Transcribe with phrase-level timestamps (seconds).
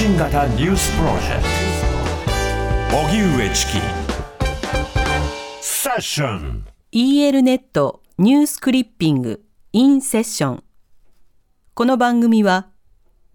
[0.00, 1.44] 信型ニュースプロジェク
[2.90, 2.96] ト。
[3.06, 3.72] 荻上チキ。
[5.60, 6.64] セッション。
[6.90, 9.44] EL ネットニュースクリッピング
[9.74, 10.64] インセッション。
[11.74, 12.70] この番組は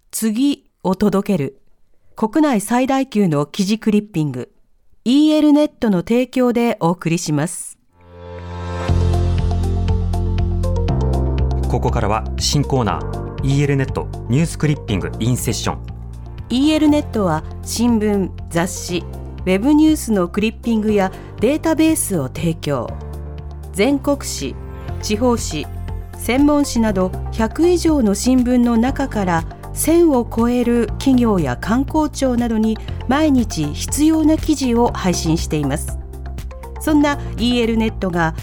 [0.10, 1.62] 次を届ける
[2.16, 4.52] 国内最大級の記事クリッピング
[5.06, 7.78] EL ネットの提供でお送りします。
[11.70, 15.95] ここからは新コーナー EL ネットニュースクリッピングインセッション
[16.50, 19.04] EL ネットは新聞雑誌
[19.40, 22.88] ウェブニュースのクリッピングやデータベースを提供。
[23.74, 24.56] 全国紙
[25.02, 25.66] 地方紙
[26.18, 35.98] 専門紙など100以上の新聞の中から1000を超える企業や観光庁などに毎日必要な記事を配信しています。
[36.80, 38.36] そんな EL ネットが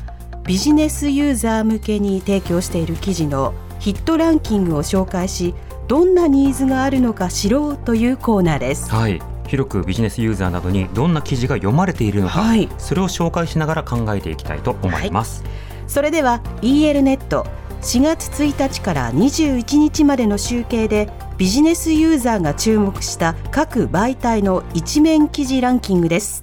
[0.45, 5.55] ビジネスユーザー向けに提供している記事のヒットランキングを紹介し
[5.93, 8.91] どんなニーズがあるのか知ろうというコーナーです。
[8.91, 9.21] はい。
[9.47, 12.67] 広くビジネスユーザーなどにどんな記事が読まれているのか、はい。
[12.79, 15.45] それを紹介しながら考えていきたいと思います、
[15.87, 17.47] それでは EL ネット。
[17.83, 26.43] 4月1日から21日までの集計でビジネスユーザーが注目した各媒体の一面記事ランキングです。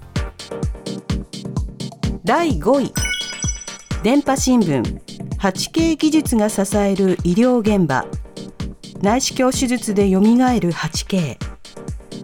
[2.24, 2.94] 第5位。
[4.04, 4.84] 電波新聞。
[5.40, 8.06] 8K 技術が支える医療現場
[9.02, 11.38] 内視鏡手術でよみがえる 8K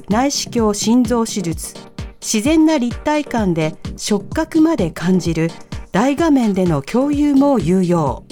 [0.10, 1.74] 内視鏡心臓手術。
[2.22, 5.50] 自然な立体感で触覚まで感じる。
[5.94, 8.26] 大画面での共有も有用。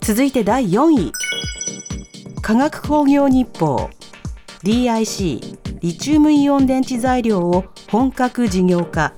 [0.00, 1.12] 続いて第4位。
[2.42, 3.88] 化学工業日報。
[4.64, 9.12] DIC リチウムイオン電池材料を本格事業化。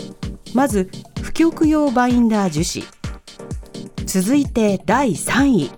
[0.53, 0.91] まず
[1.23, 2.87] 不極用バインダー樹脂。
[4.05, 5.71] 続いて第3位。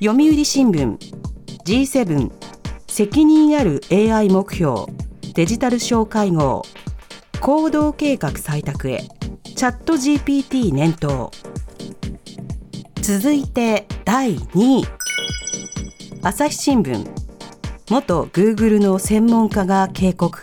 [0.00, 1.07] 読売新聞。
[1.68, 2.30] G7
[2.86, 4.86] 責任ある AI 目標
[5.34, 6.62] デジタル省会合
[7.42, 9.06] 行動計画採択へ
[9.54, 11.30] チャット GPT 念頭。
[13.02, 14.84] 続いて第2位。
[16.22, 17.06] 朝日新聞。
[17.90, 20.40] 元 Google の専門家が警告。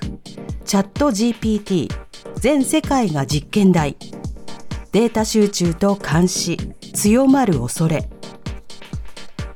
[0.63, 1.89] チャット GPT
[2.35, 3.97] 全世界が実験台。
[4.91, 6.57] データ集中と監視
[6.93, 8.07] 強まる恐れ。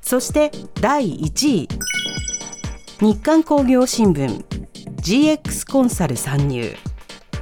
[0.10, 0.50] そして
[0.82, 1.70] 第1位。
[3.00, 4.44] 日刊工業新聞。
[5.04, 6.74] GX コンサル参入。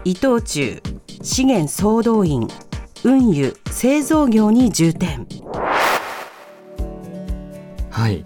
[0.04, 0.82] 伊藤忠。
[1.24, 2.46] 資源総動員。
[3.06, 5.26] 運輸製造業に重点。
[7.90, 8.26] はい。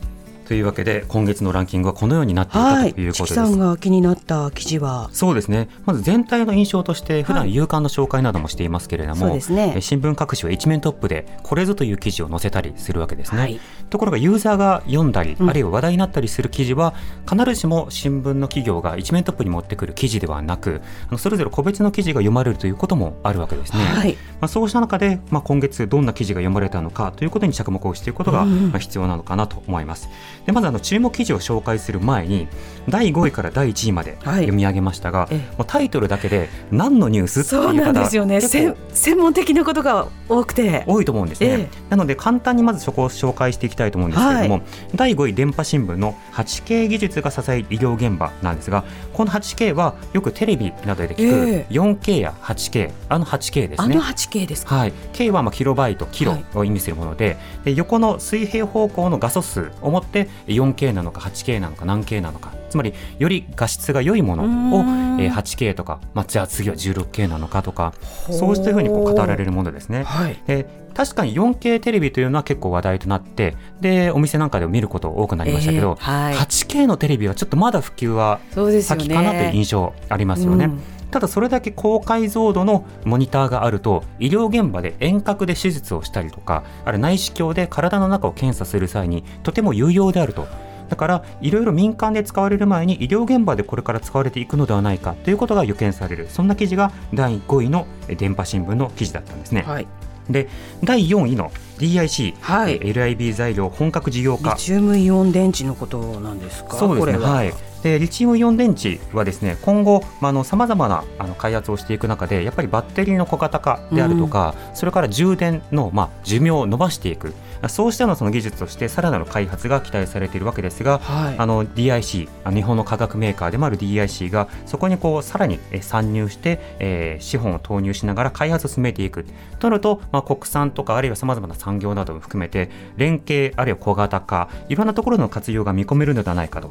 [0.52, 3.08] というわけで今月のランキングはこのようになっていはいたとい。
[3.08, 5.10] うことです、さんが気になった記事は？
[5.14, 5.70] そうですね。
[5.86, 9.76] まず全体の印象として普はい段夕刊の紹介などもしていますけれども、そうですね。
[9.78, 13.62] え新聞各紙は一面トップでこれぞという記事を載せたりするわけですね、はい。
[13.90, 15.50] ところがユーザーが読んだり、うん。
[15.50, 16.96] あるいは話題になったりする記事は
[17.26, 20.82] 必ずしも新聞の企業が一面トップに持ってくる記事ではなく
[21.18, 24.16] それぞれ個別の記事が読まれるということもあるわけですね、はい。
[24.42, 28.46] まあ、そうした中で、まあ、今月どんな記事が読まれたのかということに着目をしていくことが、
[28.78, 30.10] 必要なのかなと思います
[30.46, 32.48] でまずあの注目記事を紹介する前に
[32.90, 34.42] 第5位から第1位まではい。
[34.42, 35.58] 読み上げましたが、ええ。
[35.58, 38.42] もうタイトルだけで何のニュースっていう方そうなんですよね。
[38.42, 40.84] 専専門的なことが多くて。
[40.88, 41.70] 多いと思うんですね、ええ。
[41.90, 44.62] なので簡単にまずそこを紹介していきたいと思うんですけれども、は
[44.96, 53.96] 第5位電波新聞の 8K 技術が支える医療現場なんですがこの 8K はよくテレビなどで聞えく 4K や 8K あの 8K ですね。
[53.96, 54.76] あの 8K ですか。
[54.76, 56.46] はい、K はまあキロバイト、キロはい。
[56.56, 62.54] を意味するもので,、で横の水平方向の画素数をもって 4K なのか 8K なのか何 K なのか。
[62.70, 64.44] つまりより画質が良いもの
[64.78, 64.82] を
[65.20, 67.94] えー 8K とか、まあ、じゃあ次は 16K なのかとか
[68.30, 70.04] そうしたふうにこう語られるものですね。
[70.04, 70.42] はい。
[70.48, 76.36] で確かに 4K テレビというのは結構話題となってでお店なんかでも見ること多くなりましたけど、えーはい。
[76.36, 78.40] 8K のテレビはちょっとまだ普及は
[78.82, 80.70] 先かなという印象ありますよね。
[81.12, 90.48] うんただそれだけ高解像度のモニターがあると医療現場で遠隔で手術をしたりとかあるいは内視鏡で体の中を検査する際にとても有用であると。
[90.90, 96.28] だからいろいろ民間で使われる前に医療現場でこれから使われていくのではないかということが予見される。
[96.30, 99.62] そんな記事が第5位のえ電波新聞の記事だったんですね。
[99.62, 99.88] はい。
[100.30, 100.50] で
[100.84, 102.80] 第4位の DIC、はい。
[102.82, 106.78] え LIB 材料本格事業リ化チウムイオン電池のことなんですか？
[106.78, 107.54] そうですねは、はい。
[107.82, 110.04] でリチウムイオン電池はですね今後
[110.44, 117.34] さまざ、まなあの開発をしていく中でやっぱりバッテリーの小型化であるとか、それから充電の、まあ、寿命を伸ばしていく。
[117.70, 121.36] そうしたのその技術としてさらなる開発が期待されているわけですが、はい。
[121.40, 129.26] あの DIC 日本の化学メーカーでもある DIC がそこにこうさらにえ参入して、えー資本を投入しながら開発を進めていく。
[129.60, 136.70] となると、まあ、国産とかあるいはさまざまな産産業なども含めて連携あるいは小型化いろんなところの活用が見込めるのではないかと。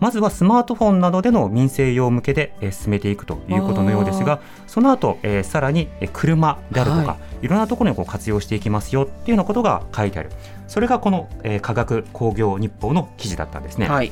[0.00, 7.48] まずはスマートフォンなどでの民生用向けで、えー進めていくということのようですがその後、えーさらに、えー車であるとか、、はい。
[7.48, 10.30] ろんなところにこう活用していきますよっていうようなことが書いてある。
[10.68, 13.88] それがこの、えー科学工業日報の記事だったんですね。
[13.88, 14.10] はい。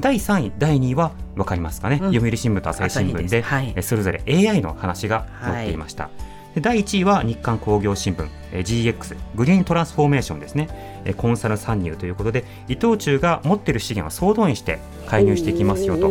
[0.00, 2.12] 第3位、第2位は分かりますかね、うん。
[2.12, 3.72] 読売新聞と朝日新聞ではい。
[3.76, 6.06] えそれぞれ AI の話が載っていました。
[6.06, 6.27] で
[6.60, 16.08] 第1位は日刊工業新聞え GX グリーントランスフォーメーションですねえコンサル参入ということで伊藤忠が持っている資源を総動員して介入していきますよと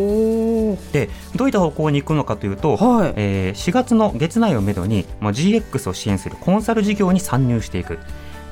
[0.92, 3.12] でどういった方向に行くのかというと、はい。
[3.16, 7.98] えー4月の月内をめどに、まあ、GX を支援するコンサル事業に参入していく。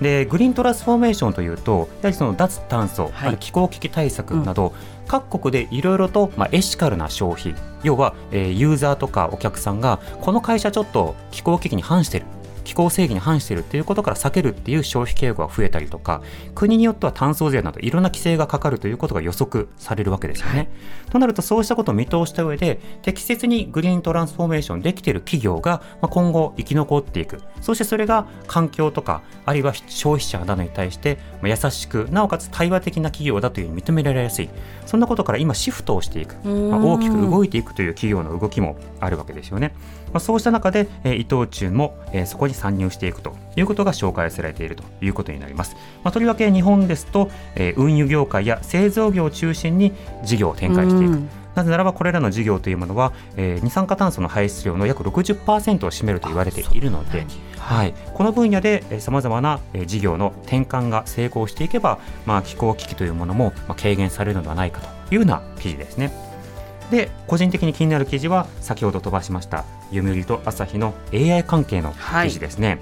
[0.01, 3.37] でグリーントランスフォーメーションというとやはりその脱炭素、はい。
[3.39, 4.75] 気候危機対策など、
[5.07, 12.27] 各国でいろいろと、まあ、エシカルな消費要は、えーユーザーとかお客さんがこの会社ちょっと気候危機に反してる
[12.67, 16.21] 気候正義に反してるっていうことから避けるっていう消費傾向が増えたりとか
[16.57, 20.59] 国によっては炭素税などいろんな規制がかかるということが予測されるわけですよね。
[20.59, 20.69] はい。
[21.13, 27.41] となるとそうしたことを見通した上で適切にグリーントランスフォーメーションできている企業がまあ今後生き残っていく。
[27.61, 34.49] そしてそれが環境とかあるいは消費者などに対してまあ優しくなおかつ対話的な企業だというふうに認められやすい。
[34.87, 39.75] そんなことから今シフトをしていく、まあ大きく動いていくという企業の動きもあるわけですよね。
[40.17, 45.77] まあ、そうした中で、えー伊藤忠も、えーそこに参入していくということが紹介されているということになります。
[46.03, 49.93] まあ、とりわけ日本ですと、えー運輸業界や製造業を中心に
[50.25, 51.13] 事業を展開していく。
[51.13, 57.27] うんなぜならばこれらの事業というものは、えー二酸化炭素の排出量の約60%を占めると言われているので、
[57.59, 66.26] はい、この分野でさまざまなえー事業の転換が成功していけば、まあ、気候危機というものもまあ軽減されるのではないかというような記事ですね。
[66.91, 72.81] で個人的に気になる記事は先ほど飛ばしました読売と朝日の AI 関係の記事ですね。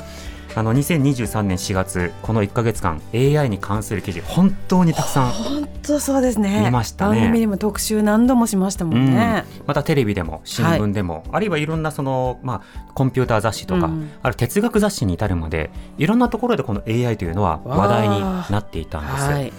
[0.57, 6.63] あの2023年4月この1か月間 AI に関する記事本当にたくさん本当そうですね。
[6.67, 9.45] 見ましたね番組でも特集何度もしましたもんね。
[9.67, 19.25] またテレビでも新聞でも、あるいはいろんなその、まあ、コンピューター雑誌とか、うんある哲学雑誌に至るまでいろんなところでこの AI というのは話題になっていたんです。
[19.25, 19.53] はい。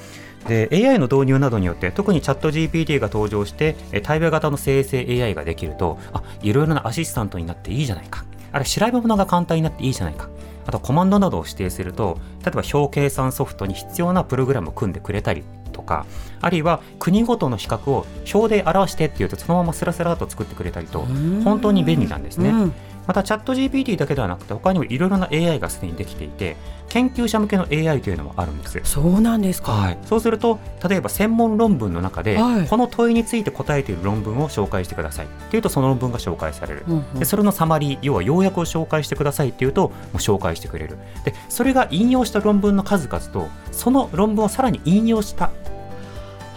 [0.47, 8.25] で AI の導入などによって特にチャット GPT が登場してえ対話型の生成 AI ができるとあいろいろなアシスタントになっていいじゃないか。
[8.51, 10.29] あれ調べ物が簡単になっていいじゃないか。
[10.65, 16.05] あとコマンドなどを指定すると例えば表計算ソフトに必要なプログラムを組んでくれたりとか
[16.41, 21.05] あるいは国ごとの比較を表で表してっていうとそのままスラスラと作ってくれたりと
[21.43, 22.49] 本当に便利なんですね。
[22.49, 22.73] うん
[23.07, 26.55] またチャット GPT だけではなくて他にもいろいろな AI がすでにできていて
[26.89, 28.79] 研究者向けの AI というのもあるんです。
[28.83, 29.71] そうなんですか。
[29.71, 32.67] はい、そうすると例えば専門論文の中で、はい。
[32.67, 35.25] この問いについて答えている論文を紹介してください。
[35.25, 37.19] っていうとその論文が紹介される、うんうん。
[37.19, 40.97] でそれのサマリー要は要約を紹介してくださいっていうともう紹介してくれる。
[41.23, 45.51] でそれが引用した論文の数々とその論文をさらに引用した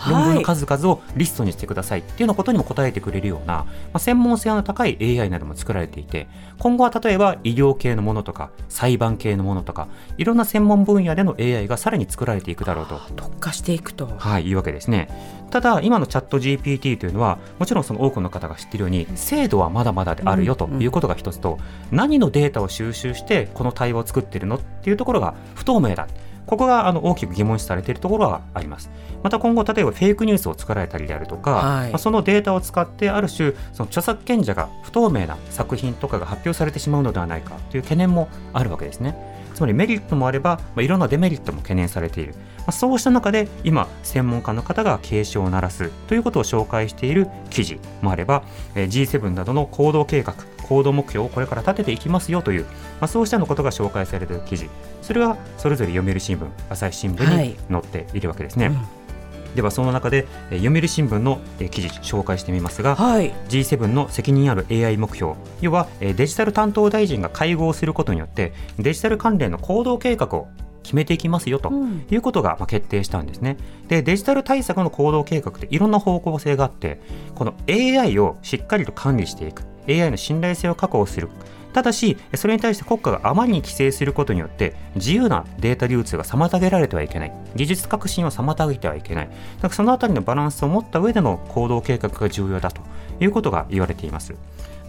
[0.08, 6.28] 論文の数々をリストにしてくださいっていうようなことにも答えてくれるような、まあ、専門性の高い AI なども作られていて
[6.58, 14.08] 今後は例えば医療系のものとか裁判系のものとかいろんな専門分野での AI がさらに作られていくだろうと特化していくと。
[14.18, 15.08] はい、いうわけですね。
[15.50, 21.58] ただ、今のチャット GPT というのは、もちろんその多くの方が知っているように、精度はまだまだであるよということが一つと、
[21.90, 26.06] 何のデータを収集して、この対話を作っているのっていうところが不透明だ。
[26.48, 28.90] ここがあの大きく疑問視されているところはあります。
[29.22, 39.14] また今後、例えばフェイクニュースを作られたりであるとか、はいまあそのデータを使って、ある種、その著作権者が不透明な作品とかが発表されてしまうのではないかという懸念もあるわけですね。
[39.54, 42.34] つまりメリットもあれば、まあ、いろんなデメリットも懸念されている、
[42.68, 48.44] まあ、そうした中で今専門家の方が警鐘を鳴らすということを紹介している記事もあれば、
[48.74, 50.34] えー G7 などの行動計画
[50.68, 52.70] 行動目標をこれから立てていきますよという、ま
[53.06, 54.68] あ、そうしたようなことが紹介されている記事。
[55.00, 57.48] それはそれぞれ読売新聞朝日新聞はい。
[57.48, 59.54] に載っているわけですね、うん。
[59.56, 63.32] ではその中で、えー読売新聞の、えー記事紹介してみますが、はい。
[63.48, 70.48] G7 の責任ある AI 目標要はえーデジタル担当大臣が会合をすることによってデジタル関連の行動計画を
[70.88, 72.06] 決めていきますよとうん。
[72.10, 73.58] いうことがまあ決定したんですね。
[73.88, 77.00] でデジタル対策の行動計画っていろんな方向性があって
[77.34, 79.64] この AI をしっかりと管理していく。
[79.86, 81.28] AI の信頼性を確保する。
[81.74, 87.32] ただしそれに対して国家があまりに規制することによって自由なデータ流通が妨げられてはいけない。
[87.54, 89.28] 技術革新を妨げてはいけない。
[89.28, 92.80] だからそのあたりのバランスを持った上での行動計画が重要だと
[93.20, 94.34] いうことが言われています。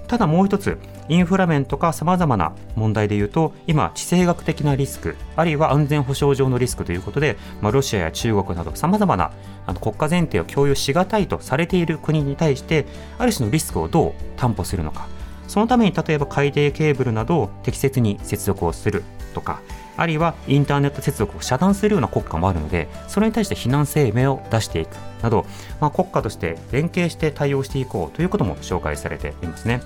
[0.09, 9.31] ただもう一つ、インフラ面とかさまざまな問題でいうと、今、地政学的なリスク、あるいは安全保障上のリスクということで、まあ、ロシアや中国などさまざまな
[9.67, 12.87] あの国家前提を共有しがたいとされている国に対して、
[13.19, 15.07] ある種のリスクをどう担保するのか、
[15.47, 19.03] そのために例えば海底ケーブルなどを適切に接続をする
[19.35, 19.61] とか、
[19.99, 24.95] あるいはインターネット接続を遮断するような国家もあるのでそれに対して非難声明を出していく。
[25.21, 25.45] など、
[25.81, 29.81] まあ、国家として連携して対応していこうということも紹介されていますね。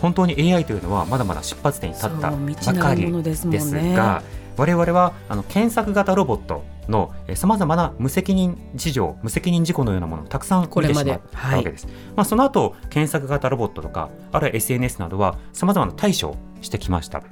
[0.00, 4.22] 本当に AI というのはまだまだ出発点に立ったばかりですが、
[4.56, 17.22] 我々はあの検索型ロボットのさまざまな無責任事情無責任事故のようなものをたくさん見てしまったわけです、はい、まあ、その後検索型ロボットとかあるいは SNS などはさまざまな対処をしてきました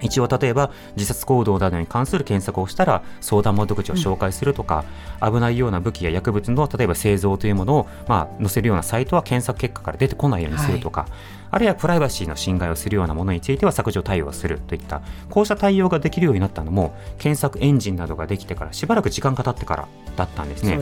[0.00, 4.84] 一応例えば自殺行動などに関する検索をしたら相談窓口を紹介するとか、
[5.20, 11.06] 危ないような武器や薬物の例えば製造というものを、まあ、載せるようなサイトは検索結果から出てこないようにするとか、
[11.50, 20.78] あるいはプライバシーの侵害をするようなものについては削除対応するといったこうした対応ができるようになったのも検索エンジンなどができてからしばらく時間が経ってからだったんですね。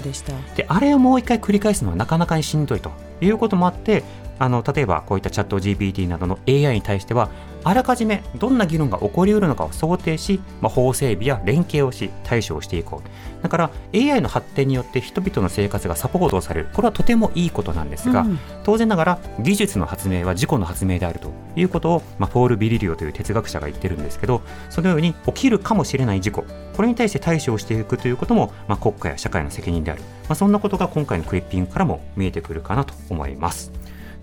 [0.56, 2.92] であれをもう一回繰り返すのはなかなかにしんどいと。
[3.20, 4.02] いうこともあって
[4.38, 7.30] あの例えばこういったチャット GPT などの AI に対しては
[7.62, 13.42] あらかじめどんな議論が起こりうるのかを想定し、まあ、法整備や連携をし対処をしていこう。
[13.42, 16.68] だから AI の発展によって人々の生活がサポートされる。
[16.74, 26.44] これはとてもいいことなんですが、うん、当然ながら技術の発明は自己の発明であるということを、まあ、ポール・ビリリオという哲学者が言ってるんですけどそのように起きるかもしれない事故
[26.74, 33.72] これに対して対処をしていくということも、まあ、国家や社会の責任である、まあ、そんなことが今回のクリッピングからも見えてくるかなと思います。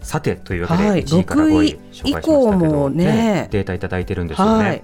[0.01, 4.63] さてというわけで、はい、1位から5位紹介しましたけど、ねね、データいただいてるんですよね。
[4.63, 4.83] はい、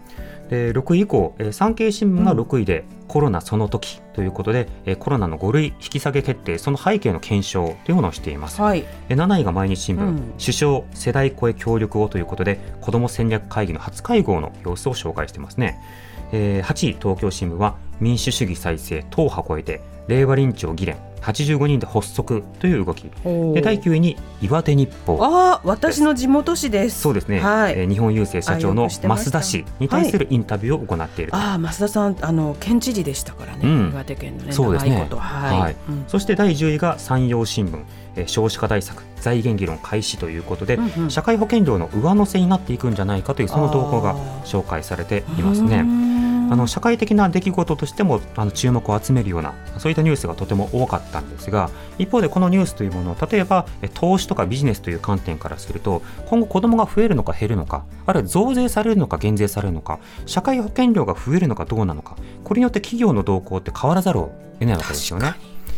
[0.49, 15.79] で6位以降、えー、産経新聞が6位で、うん、コロナその時ということで、えー、コロナの5類引き下げ決定その背景の検証というものをしています、はい、えー、7位が毎日新聞、うん、首相世代超え協力をということで子ども戦略会議の初会合の様子を紹介してますね、
[16.31, 23.03] えー、8位東京新聞は民主主義再生党派超えて令和臨調議連85人で発足という動き。
[23.53, 25.19] で第9位に岩手日報。
[25.21, 27.01] あ私の地元紙です。
[27.01, 35.07] そうですね、はい、えー、日本郵政社長の増田氏に対するインタビューを行っている、はい、あ増田さんあの県知事でしたからね、うん、岩手県のねそうですね。
[35.11, 35.75] はい、はい。
[35.89, 37.83] うん、そして第10位が山陽新聞
[38.17, 45.85] えー、少子化対策財源議論開始ということで、うんうん、社会保険料の上乗せになっていくんじゃないかというその動向が紹介されていますね。
[46.49, 65.33] あの社会的な出来事としてもあの注目を集めるようなそういったニュースがとても多かったんですが一方でこのニュースというものを例えば投資とかビジネスという観点からすると今後子どもが増えるのか減るのかあるいは増税されるのか減税されるのか社会保険料が増えるのかどうなのかこれによって企業の動向って変わらざるを得ないわけですよね。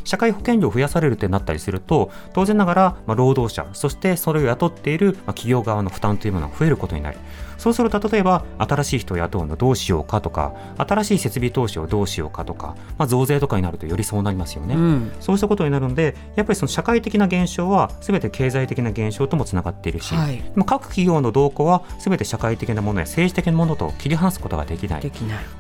[0.10, 7.18] 社会保険料を増やされるってなったりすると当然ながら、まあ、労働者そしてそれを雇っている、まあ、企業側の負担というものが増えることになり
[7.60, 25.12] そうすると例えば新しい人を雇うのどうしようかとか新しい設備投資をどうしようかとか、まあ、増税とかになるとよりそうなりますよね、うん、そうしたことになるのでやっぱりその社会的な現象は全て経済的な現象ともつながっているし、はい、各企業の動向は全て社会的なものや政治的なものと切り離すことができない。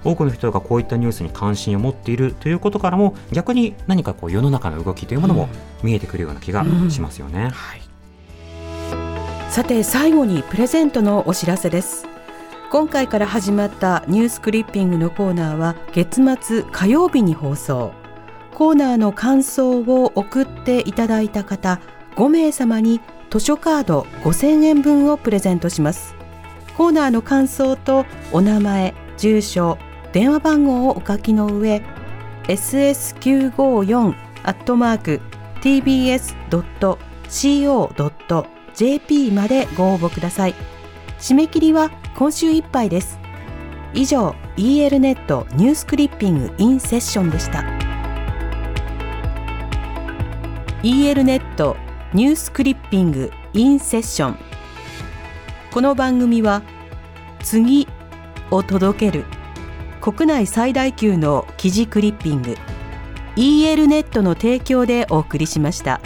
[0.03, 5.49] 多くの人がこういったニュースに関心を持っているということからも逆に何かこう世の中の動きというものも
[5.83, 7.39] 見えてくるような気がしますよね。
[7.39, 7.88] うんうんはい
[9.49, 12.05] さて最後にプレゼントのお知らせです。
[12.69, 17.91] 今回から始まったニュースクリッピングのコーナーは月末火曜日に放送。
[18.53, 21.81] コーナーの感想を送っていただいた方
[22.15, 23.01] 5名様に
[23.31, 26.13] 図書カード5000円分をプレゼントします。
[26.77, 29.79] コーナーの感想とお名前住所
[30.13, 31.81] 電話番号をお書きの上
[32.43, 34.13] ss954
[34.43, 35.21] アットマーク
[35.61, 40.55] tbs.co.jp jp までご応募ください。
[41.19, 43.19] 締め切りは今週いっぱいです。
[43.93, 47.63] 以上 EL ネットニュースクリッピングインセッションでした
[50.83, 51.75] EL ネット
[52.13, 54.37] ニュースクリッピングインセッション
[55.71, 56.61] この番組は
[57.41, 57.87] 次
[58.51, 59.25] を届ける
[60.01, 62.55] 国内最大級の記事クリッピング
[63.35, 66.01] EL ネットの提供でお送りしました。